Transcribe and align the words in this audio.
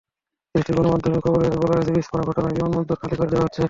দেশটির 0.55 0.75
গণমাধ্যমের 0.77 1.21
খবরে 1.21 1.45
বলা 1.61 1.75
হচ্ছে, 1.77 1.93
বিস্ফোরণের 1.93 2.27
ঘটনায় 2.29 2.55
বিমানবন্দর 2.55 2.99
খালি 3.01 3.15
করে 3.15 3.29
দেওয়া 3.29 3.45
হচ্ছে। 3.45 3.59